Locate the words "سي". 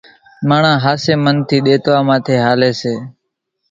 2.81-2.93